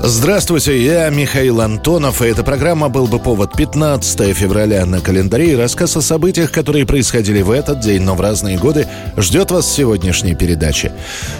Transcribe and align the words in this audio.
Здравствуйте, 0.00 0.80
я 0.80 1.10
Михаил 1.10 1.60
Антонов, 1.60 2.22
и 2.22 2.26
эта 2.26 2.44
программа 2.44 2.88
«Был 2.88 3.08
бы 3.08 3.18
повод» 3.18 3.56
15 3.56 4.32
февраля 4.32 4.86
на 4.86 5.00
календаре 5.00 5.52
и 5.52 5.56
рассказ 5.56 5.96
о 5.96 6.02
событиях, 6.02 6.52
которые 6.52 6.86
происходили 6.86 7.42
в 7.42 7.50
этот 7.50 7.80
день, 7.80 8.02
но 8.02 8.14
в 8.14 8.20
разные 8.20 8.58
годы, 8.58 8.86
ждет 9.16 9.50
вас 9.50 9.66
в 9.66 9.74
сегодняшней 9.74 10.36
передаче. 10.36 10.92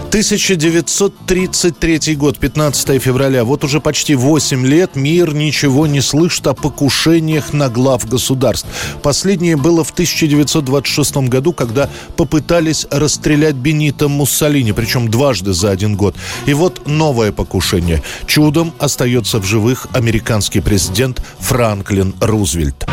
1933 0.08 2.16
год, 2.16 2.38
15 2.38 3.00
февраля, 3.00 3.44
вот 3.44 3.62
уже 3.62 3.80
почти 3.80 4.16
8 4.16 4.66
лет 4.66 4.96
мир 4.96 5.34
ничего 5.34 5.86
не 5.86 6.00
слышит 6.00 6.48
о 6.48 6.54
покушениях 6.54 7.52
на 7.52 7.68
глав 7.68 8.08
государств. 8.08 8.66
Последнее 9.02 9.56
было 9.56 9.84
в 9.84 9.92
1926 9.92 11.28
году, 11.28 11.52
когда 11.52 11.88
попытались 12.16 12.88
расстрелять 12.90 13.54
Бенита 13.54 14.08
Муссолини, 14.08 14.72
причем 14.72 15.08
дважды 15.08 15.52
за 15.52 15.70
один 15.70 15.94
год. 15.94 16.16
И 16.46 16.54
вот 16.54 16.88
новое 16.88 17.30
покушение. 17.30 18.02
Чудо 18.26 18.47
чудом 18.48 18.72
остается 18.78 19.40
в 19.40 19.44
живых 19.44 19.88
американский 19.92 20.60
президент 20.60 21.20
Франклин 21.40 22.14
Рузвельт. 22.18 22.86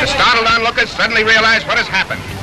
The 0.00 0.06
startled 0.06 0.48
onlookers 0.48 0.90
suddenly 0.96 1.22
realize 1.22 1.64
what 1.66 1.78
has 1.78 1.86
happened. 1.86 2.39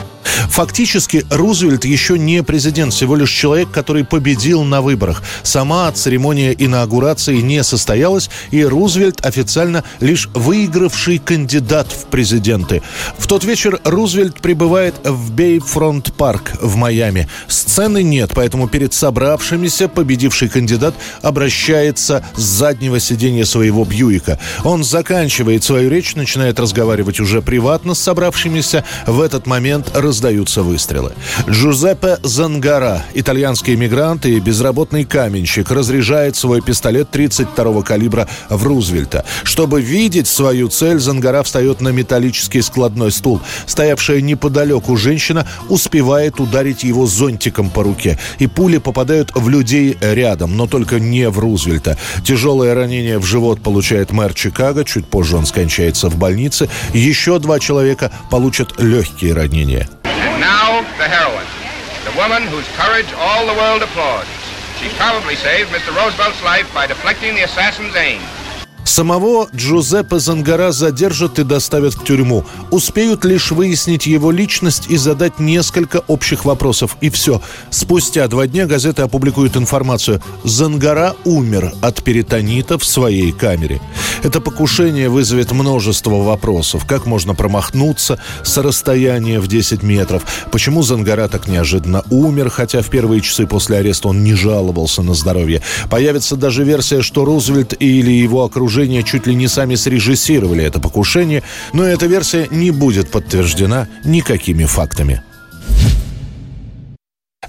Фактически 0.50 1.26
Рузвельт 1.30 1.86
еще 1.86 2.18
не 2.18 2.42
президент, 2.44 2.94
всего 2.94 3.16
лишь 3.16 3.30
человек, 3.30 3.70
который 3.72 4.04
победил 4.04 4.64
на 4.64 4.82
выборах. 4.82 5.22
Сама 5.44 5.92
церемония 5.92 6.52
инаугурации 6.52 7.38
не 7.38 7.64
состоялась, 7.64 8.30
и 8.52 8.64
Рузвельт 8.64 9.26
официально 9.26 9.84
лишь 10.00 10.30
выигравший 10.34 11.20
кандидат 11.20 11.92
в 11.92 12.06
президенты. 12.06 12.82
В 13.18 13.28
тот 13.28 13.44
вечер 13.44 13.80
Рузвельт 13.84 14.42
прибывает 14.42 14.96
в 15.04 15.32
Бейфронт 15.32 16.14
парк 16.14 16.54
в 16.62 16.76
Майами. 16.76 17.28
Сцены 17.48 18.02
нет, 18.02 18.32
поэтому 18.34 18.68
перед 18.68 18.94
собравшимися 18.94 19.88
победивший 19.88 20.50
кандидат 20.50 20.96
обращается 21.22 22.26
с 22.36 22.42
заднего 22.42 23.00
сиденья 23.00 23.46
своего 23.46 23.86
Бьюика. 23.86 24.40
Он 24.64 24.84
заканчивает 24.84 25.64
свою 25.64 25.90
речь, 25.90 26.16
начинает 26.16 26.60
разговаривать 26.60 27.20
уже 27.20 27.42
приватно 27.42 27.94
с 27.94 28.00
собравшимися. 28.00 28.84
В 29.06 29.22
этот 29.22 29.46
момент 29.46 29.92
раздают 29.94 30.37
раздаются 30.38 30.62
выстрелы. 30.62 31.14
Джузеппе 31.50 32.18
Зангара, 32.24 33.04
итальянский 33.14 33.74
иммигрант 33.74 34.26
и 34.26 34.40
безработный 34.40 35.04
каменщик, 35.04 35.72
разряжает 35.72 36.36
свой 36.36 36.62
пистолет 36.62 37.10
32-го 37.12 37.82
калибра 37.82 38.28
в 38.50 38.64
Рузвельта. 38.64 39.26
Чтобы 39.44 39.82
видеть 39.82 40.28
свою 40.28 40.68
цель, 40.70 41.00
Зангара 41.00 41.44
встает 41.44 41.82
на 41.82 41.90
металлический 41.90 42.62
складной 42.62 43.12
стул. 43.12 43.42
Стоявшая 43.66 44.22
неподалеку 44.22 44.96
женщина 44.96 45.48
успевает 45.70 46.40
ударить 46.40 46.84
его 46.84 47.08
зонтиком 47.08 47.70
по 47.70 47.84
руке. 47.84 48.20
И 48.40 48.48
пули 48.48 48.78
попадают 48.78 49.32
в 49.36 49.50
людей 49.50 49.98
рядом, 50.02 50.56
но 50.56 50.68
только 50.68 51.00
не 51.00 51.30
в 51.30 51.40
Рузвельта. 51.40 51.98
Тяжелое 52.24 52.76
ранение 52.76 53.18
в 53.18 53.26
живот 53.26 53.62
получает 53.62 54.12
мэр 54.12 54.34
Чикаго. 54.34 54.84
Чуть 54.84 55.08
позже 55.08 55.38
он 55.38 55.46
скончается 55.46 56.10
в 56.10 56.18
больнице. 56.18 56.70
Еще 56.94 57.40
два 57.40 57.60
человека 57.60 58.12
получат 58.30 58.80
легкие 58.80 59.34
ранения. 59.34 59.88
The 60.78 61.10
heroine. 61.10 61.48
The 62.06 62.16
woman 62.22 62.44
whose 62.44 62.68
courage 62.78 63.12
all 63.18 63.48
the 63.48 63.54
world 63.54 63.82
applauds. 63.82 64.30
She 64.80 64.90
probably 64.90 65.36
saved 65.36 65.72
Mr. 65.72 65.90
Roosevelt's 65.90 66.44
life 66.44 66.72
by 66.72 66.86
deflecting 66.86 67.34
the 67.34 67.42
assassin's 67.42 67.96
aim. 67.96 68.22
Самого 68.84 69.48
Джузеппе 69.54 70.20
Зангара 70.20 70.72
задержат 70.72 71.40
и 71.40 71.44
доставят 71.44 71.96
в 71.96 72.04
тюрьму. 72.04 72.46
Успеют 72.72 73.26
лишь 73.26 73.52
выяснить 73.52 74.06
его 74.06 74.32
личность 74.32 74.86
и 74.88 74.98
задать 74.98 75.40
несколько 75.40 76.04
общих 76.08 76.46
вопросов. 76.46 76.96
И 77.02 77.10
все. 77.10 77.42
Спустя 77.70 78.28
два 78.28 78.48
дня 78.48 78.66
газеты 78.66 79.02
опубликуют 79.02 79.58
информацию. 79.58 80.22
Зангара 80.44 81.16
умер 81.26 81.74
от 81.82 82.04
перитонита 82.04 82.78
в 82.78 82.86
своей 82.86 83.32
камере. 83.32 83.82
Это 84.24 84.42
покушение 84.42 85.10
вызовет 85.10 85.52
множество 85.52 86.16
вопросов. 86.16 86.86
Как 86.86 87.06
можно 87.06 87.36
промахнуться 87.36 88.20
с 88.44 88.58
расстояния 88.58 89.40
в 89.40 89.48
10 89.48 89.84
метров? 89.84 90.24
Почему 90.52 90.84
Зангара 90.84 91.28
так 91.28 91.48
неожиданно 91.48 92.04
умер, 92.10 92.50
хотя 92.50 92.82
в 92.82 92.90
первые 92.90 93.22
часы 93.22 93.46
после 93.46 93.78
ареста 93.78 94.10
он 94.10 94.24
не 94.24 94.34
жаловался 94.34 95.02
на 95.04 95.14
здоровье? 95.14 95.62
Появится 95.90 96.36
даже 96.36 96.64
версия, 96.64 97.02
что 97.02 97.26
Рузвельт 97.26 97.74
или 97.80 98.12
его 98.12 98.44
окружение 98.44 99.04
чуть 99.04 99.28
ли 99.28 99.36
не 99.36 99.48
сами 99.48 99.76
срежиссировали 99.76 100.64
это 100.64 100.80
покушение, 100.80 101.44
но 101.74 101.84
эта 101.84 102.08
версия 102.08 102.48
не 102.52 102.72
будет 102.72 103.12
подтверждена 103.12 103.88
никакими 104.04 104.66
фактами. 104.66 105.22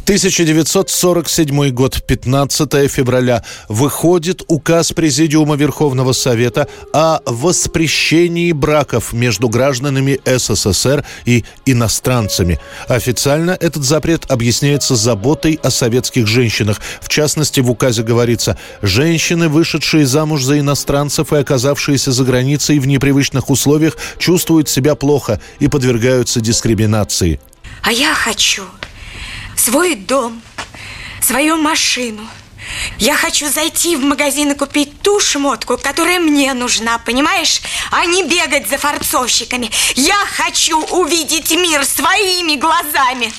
1947 0.08 1.70
год, 1.70 2.02
15 2.06 2.90
февраля, 2.90 3.42
выходит 3.68 4.42
указ 4.48 4.92
Президиума 4.92 5.54
Верховного 5.56 6.12
Совета 6.12 6.66
о 6.92 7.20
воспрещении 7.26 8.52
браков 8.52 9.12
между 9.12 9.48
гражданами 9.50 10.20
СССР 10.24 11.04
и 11.24 11.44
иностранцами. 11.66 12.58
Официально 12.86 13.50
этот 13.50 13.84
запрет 13.84 14.30
объясняется 14.30 14.94
заботой 14.94 15.60
о 15.62 15.70
советских 15.70 16.26
женщинах. 16.26 16.80
В 17.00 17.08
частности, 17.08 17.60
в 17.60 17.70
указе 17.70 18.02
говорится, 18.02 18.58
женщины, 18.80 19.48
вышедшие 19.48 20.06
замуж 20.06 20.42
за 20.42 20.58
иностранцев 20.58 21.32
и 21.32 21.36
оказавшиеся 21.36 22.12
за 22.12 22.24
границей 22.24 22.78
в 22.78 22.86
непривычных 22.86 23.50
условиях, 23.50 23.96
чувствуют 24.18 24.68
себя 24.68 24.94
плохо 24.94 25.40
и 25.60 25.68
подвергаются 25.68 26.40
дискриминации. 26.40 27.40
А 27.82 27.92
я 27.92 28.14
хочу 28.14 28.64
свой 29.58 29.94
дом, 29.94 30.40
свою 31.20 31.56
машину. 31.56 32.26
Я 32.98 33.16
хочу 33.16 33.48
зайти 33.48 33.96
в 33.96 34.04
магазин 34.04 34.52
и 34.52 34.54
купить 34.54 35.00
ту 35.00 35.20
шмотку, 35.20 35.78
которая 35.78 36.20
мне 36.20 36.52
нужна, 36.54 36.98
понимаешь? 36.98 37.60
А 37.90 38.04
не 38.04 38.24
бегать 38.24 38.68
за 38.68 38.78
фарцовщиками. 38.78 39.70
Я 39.94 40.16
хочу 40.36 40.78
увидеть 40.78 41.50
мир 41.50 41.84
своими 41.84 42.56
глазами. 42.56 43.32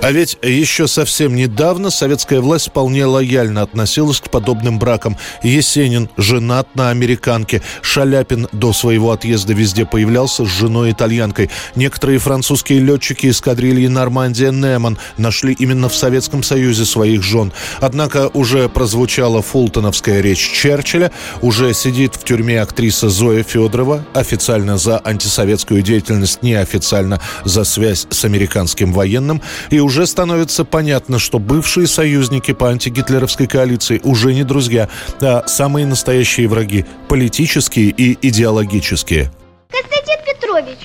А 0.00 0.10
ведь 0.10 0.38
еще 0.42 0.88
совсем 0.88 1.36
недавно 1.36 1.90
советская 1.90 2.40
власть 2.40 2.68
вполне 2.68 3.04
лояльно 3.04 3.62
относилась 3.62 4.20
к 4.20 4.30
подобным 4.30 4.78
бракам. 4.78 5.18
Есенин 5.42 6.08
женат 6.16 6.74
на 6.74 6.90
американке. 6.90 7.62
Шаляпин 7.82 8.48
до 8.52 8.72
своего 8.72 9.12
отъезда 9.12 9.52
везде 9.52 9.84
появлялся 9.84 10.44
с 10.44 10.48
женой-итальянкой. 10.48 11.50
Некоторые 11.76 12.18
французские 12.18 12.80
летчики 12.80 13.28
эскадрильи 13.28 13.86
«Нормандия 13.86 14.50
Неман» 14.50 14.98
нашли 15.18 15.52
именно 15.52 15.88
в 15.88 15.94
Советском 15.94 16.42
Союзе 16.42 16.86
своих 16.86 17.22
жен. 17.22 17.52
Однако 17.80 18.28
уже 18.28 18.68
прозвучала 18.70 19.42
фултоновская 19.42 20.20
речь 20.20 20.40
Черчилля, 20.40 21.12
уже 21.42 21.74
сидит 21.74 22.16
в 22.16 22.24
тюрьме 22.24 22.62
актриса 22.62 23.10
Зоя 23.10 23.42
Федорова, 23.42 24.04
официально 24.14 24.78
за 24.78 24.98
антисоветскую 24.98 25.82
деятельность, 25.82 26.42
неофициально 26.42 27.20
за 27.44 27.64
связь 27.64 28.06
с 28.08 28.24
американским 28.24 28.92
военным, 28.92 29.42
и 29.70 29.81
уже 29.82 30.06
становится 30.06 30.64
понятно, 30.64 31.18
что 31.18 31.38
бывшие 31.38 31.86
союзники 31.86 32.52
по 32.52 32.68
антигитлеровской 32.68 33.46
коалиции 33.46 34.00
уже 34.02 34.32
не 34.34 34.44
друзья, 34.44 34.88
а 35.20 35.44
самые 35.46 35.86
настоящие 35.86 36.48
враги, 36.48 36.86
политические 37.08 37.90
и 37.90 38.18
идеологические. 38.26 39.30
Константин 39.70 40.18
Петрович, 40.26 40.78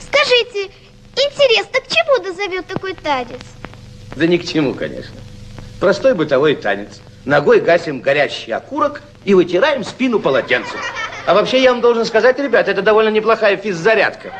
скажите, 0.00 0.70
интересно, 1.16 1.80
к 1.80 1.88
чему 1.88 2.28
назовет 2.28 2.66
такой 2.66 2.94
танец? 2.94 3.40
Да 4.16 4.26
ни 4.26 4.36
к 4.36 4.46
чему, 4.46 4.74
конечно. 4.74 5.14
Простой 5.80 6.14
бытовой 6.14 6.56
танец. 6.56 7.00
Ногой 7.24 7.60
гасим 7.60 8.00
горящий 8.00 8.52
окурок 8.52 9.02
и 9.24 9.34
вытираем 9.34 9.84
спину 9.84 10.18
полотенцем. 10.18 10.78
А 11.26 11.34
вообще, 11.34 11.62
я 11.62 11.72
вам 11.72 11.82
должен 11.82 12.06
сказать, 12.06 12.38
ребят, 12.38 12.68
это 12.68 12.80
довольно 12.80 13.10
неплохая 13.10 13.56
физзарядка. 13.56 14.32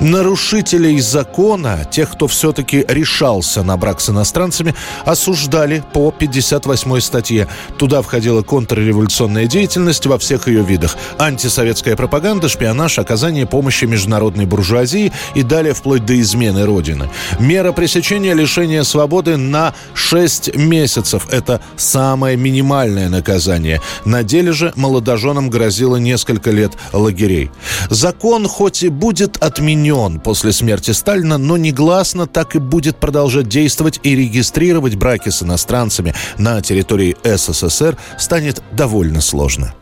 Нарушителей 0.00 1.00
закона, 1.00 1.84
тех, 1.90 2.12
кто 2.12 2.28
все-таки 2.28 2.84
решался 2.86 3.64
на 3.64 3.76
брак 3.76 4.00
с 4.00 4.10
иностранцами, 4.10 4.76
осуждали 5.04 5.82
по 5.92 6.12
58 6.12 7.00
статье. 7.00 7.48
Туда 7.78 8.00
входила 8.02 8.42
контрреволюционная 8.42 9.46
деятельность 9.46 10.06
во 10.06 10.18
всех 10.18 10.46
ее 10.46 10.62
видах. 10.62 10.96
Антисоветская 11.18 11.96
пропаганда, 11.96 12.48
шпионаж, 12.48 13.00
оказание 13.00 13.44
помощи 13.44 13.86
международной 13.86 14.46
буржуазии 14.46 15.12
и 15.34 15.42
далее 15.42 15.74
вплоть 15.74 16.06
до 16.06 16.18
измены 16.20 16.64
Родины. 16.64 17.10
Мера 17.40 17.72
пресечения 17.72 18.34
лишения 18.34 18.84
свободы 18.84 19.36
на 19.36 19.74
6 19.94 20.54
месяцев. 20.54 21.26
Это 21.32 21.60
самое 21.76 22.36
минимальное 22.36 23.08
наказание. 23.08 23.80
На 24.04 24.22
деле 24.22 24.52
же 24.52 24.72
молодоженам 24.76 25.50
грозило 25.50 25.96
несколько 25.96 26.52
лет 26.52 26.72
лагерей. 26.92 27.50
Закон 27.90 28.46
хоть 28.46 28.84
и 28.84 28.90
будет 28.90 29.42
отменен 29.42 29.87
отменен 29.88 30.20
после 30.20 30.52
смерти 30.52 30.90
Сталина, 30.92 31.38
но 31.38 31.56
негласно 31.56 32.26
так 32.26 32.56
и 32.56 32.58
будет 32.58 32.96
продолжать 32.96 33.48
действовать 33.48 34.00
и 34.02 34.14
регистрировать 34.14 34.96
браки 34.96 35.30
с 35.30 35.42
иностранцами 35.42 36.14
на 36.36 36.60
территории 36.60 37.16
СССР 37.24 37.96
станет 38.18 38.62
довольно 38.72 39.20
сложно. 39.20 39.74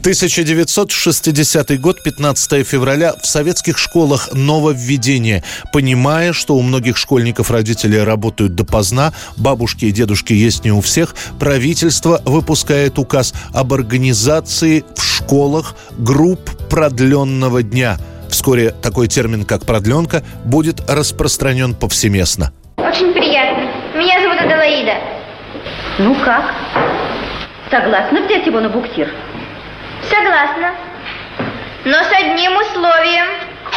1960 0.00 1.80
год, 1.80 2.02
15 2.02 2.66
февраля. 2.66 3.14
В 3.22 3.26
советских 3.26 3.78
школах 3.78 4.30
нововведение. 4.32 5.44
Понимая, 5.72 6.32
что 6.32 6.56
у 6.56 6.62
многих 6.62 6.96
школьников 6.96 7.52
родители 7.52 7.96
работают 7.96 8.56
допоздна, 8.56 9.12
бабушки 9.36 9.84
и 9.84 9.92
дедушки 9.92 10.32
есть 10.32 10.64
не 10.64 10.72
у 10.72 10.80
всех, 10.80 11.14
правительство 11.38 12.20
выпускает 12.24 12.98
указ 12.98 13.32
об 13.54 13.72
организации 13.74 14.84
в 14.96 15.02
школах 15.04 15.76
групп 15.98 16.50
продленного 16.68 17.62
дня– 17.62 17.96
Вскоре 18.42 18.72
такой 18.72 19.06
термин, 19.06 19.44
как 19.44 19.64
продленка, 19.64 20.24
будет 20.44 20.80
распространен 20.90 21.76
повсеместно. 21.76 22.52
Очень 22.76 23.12
приятно. 23.12 23.70
Меня 23.94 24.20
зовут 24.20 24.40
Аделаида. 24.40 24.94
Ну 26.00 26.16
как? 26.24 26.52
Согласна 27.70 28.20
взять 28.22 28.44
его 28.44 28.58
на 28.58 28.68
буксир? 28.68 29.08
Согласна. 30.10 30.74
Но 31.84 31.92
с 31.92 32.10
одним 32.10 32.56
условием, 32.56 33.26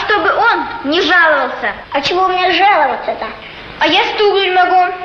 чтобы 0.03 0.33
он 0.33 0.89
не 0.89 0.99
жаловался. 0.99 1.73
А 1.91 2.01
чего 2.01 2.27
мне 2.27 2.51
жаловаться-то? 2.51 3.27
А 3.77 3.85
я 3.85 4.03
стукнуть 4.15 4.51
могу. 4.51 5.04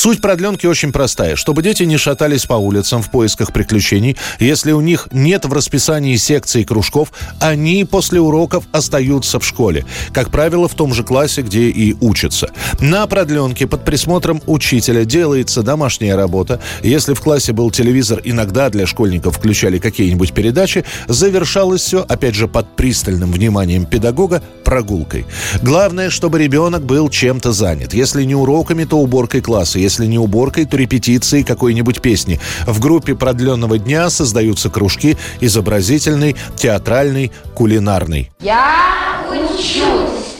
Суть 0.00 0.22
продленки 0.22 0.64
очень 0.64 0.92
простая. 0.92 1.36
Чтобы 1.36 1.62
дети 1.62 1.82
не 1.82 1.98
шатались 1.98 2.46
по 2.46 2.54
улицам 2.54 3.02
в 3.02 3.10
поисках 3.10 3.52
приключений, 3.52 4.16
если 4.38 4.72
у 4.72 4.80
них 4.80 5.08
нет 5.12 5.44
в 5.44 5.52
расписании 5.52 6.16
секций 6.16 6.62
и 6.62 6.64
кружков, 6.64 7.12
они 7.38 7.84
после 7.84 8.18
уроков 8.18 8.64
остаются 8.72 9.38
в 9.38 9.44
школе. 9.44 9.84
Как 10.14 10.30
правило, 10.30 10.68
в 10.68 10.74
том 10.74 10.94
же 10.94 11.04
классе, 11.04 11.42
где 11.42 11.68
и 11.68 11.94
учатся. 12.00 12.48
На 12.80 13.06
продленке 13.06 13.66
под 13.66 13.84
присмотром 13.84 14.40
учителя 14.46 15.04
делается 15.04 15.62
домашняя 15.62 16.16
работа. 16.16 16.62
Если 16.82 17.12
в 17.12 17.20
классе 17.20 17.52
был 17.52 17.70
телевизор, 17.70 18.22
иногда 18.24 18.70
для 18.70 18.86
школьников 18.86 19.36
включали 19.36 19.76
какие-нибудь 19.78 20.32
передачи, 20.32 20.86
завершалось 21.08 21.82
все, 21.82 22.06
опять 22.08 22.34
же, 22.34 22.48
под 22.48 22.74
пристальным 22.74 23.32
вниманием 23.32 23.84
педагога, 23.84 24.42
прогулкой. 24.64 25.26
Главное, 25.60 26.08
чтобы 26.08 26.38
ребенок 26.38 26.84
был 26.84 27.10
чем-то 27.10 27.52
занят. 27.52 27.92
Если 27.92 28.24
не 28.24 28.34
уроками, 28.34 28.84
то 28.84 28.96
уборкой 28.96 29.42
класса 29.42 29.89
если 29.90 30.06
не 30.06 30.18
уборкой, 30.18 30.66
то 30.66 30.76
репетицией 30.76 31.42
какой-нибудь 31.42 32.00
песни. 32.00 32.38
В 32.64 32.78
группе 32.78 33.16
продленного 33.16 33.76
дня 33.76 34.08
создаются 34.08 34.70
кружки 34.70 35.16
изобразительный, 35.40 36.36
театральный, 36.56 37.32
кулинарный. 37.54 38.30
Я 38.40 39.20
учусь, 39.28 40.36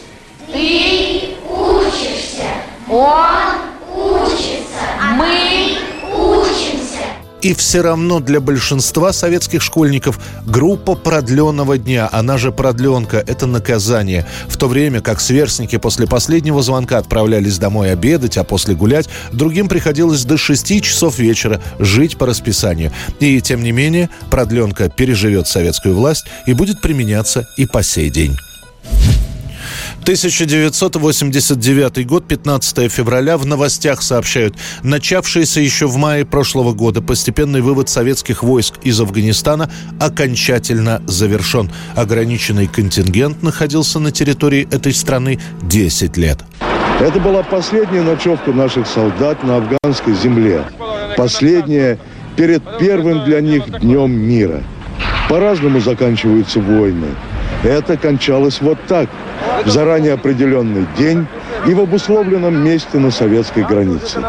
ты 0.52 1.34
учишься, 1.48 2.46
он 2.88 3.58
учится, 3.96 4.86
мы 5.16 5.49
и 7.42 7.54
все 7.54 7.80
равно 7.80 8.20
для 8.20 8.40
большинства 8.40 9.12
советских 9.12 9.62
школьников 9.62 10.18
группа 10.46 10.94
продленного 10.94 11.78
дня, 11.78 12.08
она 12.12 12.38
же 12.38 12.52
продленка, 12.52 13.22
это 13.26 13.46
наказание. 13.46 14.26
В 14.48 14.56
то 14.56 14.68
время 14.68 15.00
как 15.00 15.20
сверстники 15.20 15.78
после 15.78 16.06
последнего 16.06 16.62
звонка 16.62 16.98
отправлялись 16.98 17.58
домой 17.58 17.92
обедать, 17.92 18.36
а 18.36 18.44
после 18.44 18.74
гулять, 18.74 19.08
другим 19.32 19.68
приходилось 19.68 20.24
до 20.24 20.36
6 20.36 20.82
часов 20.82 21.18
вечера 21.18 21.60
жить 21.78 22.18
по 22.18 22.26
расписанию. 22.26 22.92
И 23.20 23.40
тем 23.40 23.62
не 23.62 23.72
менее, 23.72 24.10
продленка 24.30 24.88
переживет 24.88 25.46
советскую 25.48 25.94
власть 25.94 26.26
и 26.46 26.52
будет 26.52 26.80
применяться 26.80 27.48
и 27.56 27.66
по 27.66 27.82
сей 27.82 28.10
день. 28.10 28.36
1989 30.02 32.06
год, 32.06 32.26
15 32.26 32.90
февраля. 32.90 33.36
В 33.36 33.46
новостях 33.46 34.02
сообщают. 34.02 34.56
Начавшийся 34.82 35.60
еще 35.60 35.86
в 35.86 35.96
мае 35.96 36.24
прошлого 36.24 36.72
года 36.72 37.02
постепенный 37.02 37.60
вывод 37.60 37.88
советских 37.88 38.42
войск 38.42 38.74
из 38.82 39.00
Афганистана 39.00 39.70
окончательно 40.00 41.02
завершен. 41.06 41.70
Ограниченный 41.94 42.66
контингент 42.66 43.42
находился 43.42 43.98
на 43.98 44.10
территории 44.10 44.66
этой 44.70 44.94
страны 44.94 45.38
10 45.62 46.16
лет. 46.16 46.38
Это 47.00 47.20
была 47.20 47.42
последняя 47.42 48.02
ночевка 48.02 48.52
наших 48.52 48.86
солдат 48.86 49.42
на 49.42 49.56
афганской 49.56 50.14
земле. 50.14 50.64
Последняя 51.16 51.98
перед 52.36 52.62
первым 52.78 53.24
для 53.24 53.40
них 53.40 53.80
днем 53.80 54.12
мира. 54.12 54.62
По-разному 55.28 55.80
заканчиваются 55.80 56.60
войны. 56.60 57.08
Это 57.62 57.96
кончалось 57.96 58.60
вот 58.60 58.78
так– 58.86 59.08
в 59.64 59.68
заранее 59.68 60.14
определенный 60.14 60.86
день 60.96 61.26
и 61.66 61.74
в 61.74 61.80
обусловленном 61.80 62.62
месте 62.64 62.98
на 62.98 63.10
советской 63.10 63.64
границе. 63.64 64.22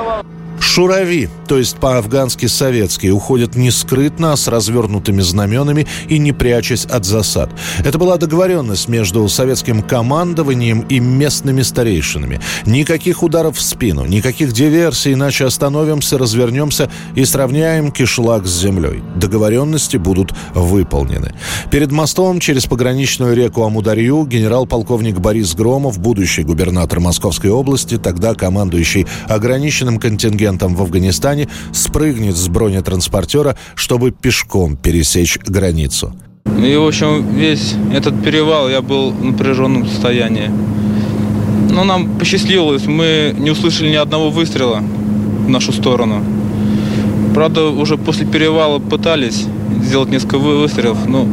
Шурави, 0.62 1.28
то 1.48 1.58
есть 1.58 1.78
по-афгански 1.78 2.46
советские, 2.46 3.14
уходят 3.14 3.56
не 3.56 3.72
скрытно, 3.72 4.32
а 4.32 4.38
с 4.38 4.48
развернутыми 4.48 5.22
знаменами 5.22 5.88
и 6.08 6.20
не 6.20 6.32
прячась 6.32 6.86
от 6.86 7.04
засад. 7.04 7.50
Это 7.80 7.98
была 7.98 8.18
договоренность 8.18 8.88
между 8.88 9.28
советским 9.28 9.82
командованием 9.82 10.82
и 10.82 11.00
местными 11.00 11.64
старейшинами. 11.64 12.40
Никаких 12.66 13.24
ударов 13.24 13.58
в 13.58 13.62
спину, 13.62 14.06
никаких 14.06 14.54
диверсий, 14.54 15.14
иначе 15.14 15.46
остановимся, 15.46 16.18
развернемся 16.20 16.90
и 17.16 17.26
сравняем 17.26 17.92
кишлак 17.92 18.46
с 18.46 18.62
землей. 18.62 19.02
Договоренности 19.16 19.98
будут 19.98 20.32
выполнены. 20.54 21.34
Перед 21.72 21.92
мостом 21.92 22.40
через 22.40 22.68
пограничную 22.68 23.36
реку 23.36 23.64
Амударью 23.64 24.26
генерал-полковник 24.26 25.20
Борис 25.20 25.56
Громов, 25.56 26.00
будущий 26.00 26.44
губернатор 26.44 27.00
Московской 27.00 27.50
области, 27.50 27.98
тогда 27.98 28.36
командующий 28.36 29.08
ограниченным 29.28 30.00
контингентом 30.00 30.51
мигрантам 30.52 30.76
в 30.76 30.82
Афганистане 30.82 31.48
спрыгнет 31.72 32.36
с 32.36 32.48
бронетранспортера, 32.48 33.56
чтобы 33.76 34.12
пешком 34.12 34.76
пересечь 34.76 35.38
границу. 35.40 36.14
И, 36.46 36.76
в 36.76 36.88
общем, 36.88 37.36
весь 37.36 37.76
этот 37.94 38.22
перевал 38.24 38.70
я 38.70 38.82
был 38.82 39.12
в 39.12 39.24
напряженном 39.24 39.88
состоянии. 39.88 40.52
Но 41.72 41.84
нам 41.84 42.10
посчастливилось, 42.20 42.86
мы 42.86 43.34
не 43.38 43.52
услышали 43.52 43.90
ни 43.90 43.96
одного 43.96 44.30
выстрела 44.30 44.82
в 45.46 45.50
нашу 45.50 45.72
сторону. 45.72 46.22
Правда, 47.34 47.70
уже 47.70 47.98
после 47.98 48.26
перевала 48.26 48.80
пытались 48.80 49.46
сделать 49.84 50.10
несколько 50.10 50.38
выстрелов, 50.38 50.98
но 51.08 51.28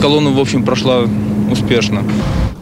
колонна, 0.00 0.30
в 0.30 0.38
общем, 0.38 0.62
прошла 0.62 1.06
успешно. 1.50 2.02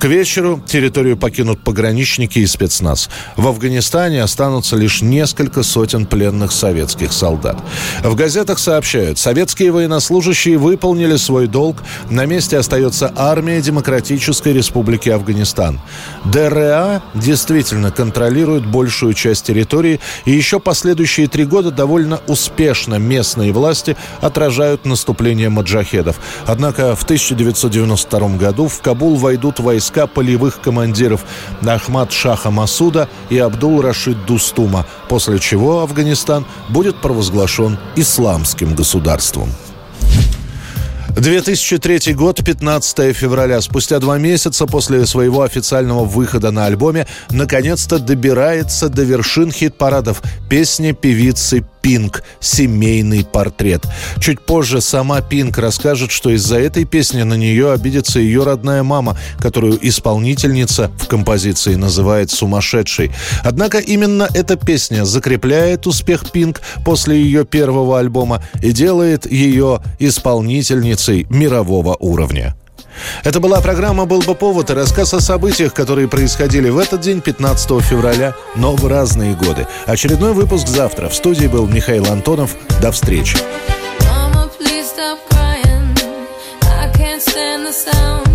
К 0.04 0.06
вечеру 0.06 0.61
территорию 0.66 1.16
покинут 1.16 1.61
пограничники 1.61 2.38
и 2.40 2.46
спецназ. 2.46 3.08
В 3.38 3.49
Афганистане 3.49 4.23
останутся 4.23 4.76
лишь 4.76 5.00
несколько 5.00 5.62
сотен 5.62 6.04
пленных 6.04 6.52
советских 6.52 7.11
солдат. 7.11 7.56
В 8.02 8.14
газетах 8.14 8.58
сообщают, 8.58 9.18
советские 9.18 9.73
военнослужащие 9.73 10.58
выполнили 10.58 11.16
свой 11.16 11.46
долг. 11.46 11.78
На 12.11 12.26
месте 12.26 12.58
остается 12.58 13.14
армия 13.16 13.62
Демократической 13.62 14.52
Республики 14.52 15.08
Афганистан. 15.08 15.80
ДРА 16.26 17.02
действительно 17.14 17.90
контролирует 17.90 18.66
большую 18.66 19.14
часть 19.14 19.46
территории, 19.46 20.00
и 20.26 20.32
еще 20.32 20.61
последующие 20.61 21.28
три 21.28 21.46
года 21.46 21.70
довольно 21.70 22.20
успешно 22.26 22.96
местные 22.96 23.52
власти 23.52 23.96
отражают 24.20 24.84
наступление 24.84 25.49
маджахедов. 25.49 26.20
Однако 26.44 26.94
в 26.94 27.04
1992 27.04 28.37
году 28.37 28.68
в 28.68 28.82
Кабул 28.82 29.16
войдут 29.16 29.61
войска 29.61 29.93
войска 29.94 30.06
полевых 30.06 30.60
командиров 30.60 31.24
Ахмад 31.64 32.12
Шаха 32.12 32.50
Масуда 32.50 33.08
и 33.30 33.38
Абдул 33.38 33.80
Рашид 33.80 34.26
Дустума, 34.26 34.86
после 35.08 35.38
чего 35.38 35.80
Афганистан 35.80 36.44
будет 36.68 36.96
провозглашен 36.96 37.78
исламским 37.96 38.74
государством. 38.74 39.48
2003 41.16 42.12
год, 42.14 42.44
15 42.44 43.16
февраля. 43.16 43.61
Спустя 43.61 44.00
два 44.00 44.18
месяца 44.18 44.66
после 44.66 45.06
своего 45.06 45.42
официального 45.42 46.04
выхода 46.04 46.50
на 46.50 46.66
альбоме 46.66 47.06
наконец-то 47.30 48.00
добирается 48.00 48.88
до 48.88 49.02
вершин 49.04 49.52
хит-парадов 49.52 50.23
песня 50.50 50.92
певицы 50.92 51.64
Пинк 51.83 52.25
«Семейный 52.40 53.26
портрет». 53.26 53.85
Чуть 54.18 54.40
позже 54.40 54.80
сама 54.80 55.21
Пинк 55.21 55.59
расскажет, 55.59 56.11
что 56.11 56.30
из-за 56.30 56.59
этой 56.59 56.87
песни 56.87 57.23
на 57.23 57.35
нее 57.35 57.73
обидится 57.73 58.21
ее 58.21 58.42
родная 58.42 58.83
мама, 58.83 59.18
которую 59.38 59.78
исполнительница 59.87 60.90
в 60.99 61.09
композиции 61.09 61.75
называет 61.75 62.30
сумасшедшей. 62.30 63.12
Однако 63.42 63.78
именно 63.78 64.26
эта 64.33 64.56
песня 64.56 65.04
закрепляет 65.04 65.87
успех 65.87 66.33
Пинк 66.33 66.62
после 66.87 67.21
ее 67.21 67.44
первого 67.44 67.99
альбома 67.99 68.42
и 68.62 68.73
делает 68.73 69.30
ее 69.30 69.83
исполнительницей 69.99 71.03
мирового 71.12 71.96
уровня. 71.99 72.54
Это 73.25 73.40
была 73.40 73.61
программа 73.61 74.06
«Был 74.06 74.20
бы 74.23 74.34
повод» 74.34 74.70
и 74.70 74.75
рассказ 74.75 75.14
о 75.14 75.20
событиях, 75.20 75.75
которые 75.75 76.08
происходили 76.08 76.68
в 76.68 76.78
этот 76.78 77.00
день, 77.00 77.20
15 77.20 77.82
февраля, 77.82 78.34
но 78.54 78.75
в 78.76 78.87
разные 78.87 79.34
годы. 79.34 79.66
Очередной 79.87 80.32
выпуск 80.32 80.68
завтра. 80.68 81.08
В 81.08 81.14
студии 81.14 81.46
был 81.46 81.66
Михаил 81.66 82.06
Антонов. 82.06 82.56
До 82.80 82.92
встречи. 82.92 83.37
You 88.26 88.33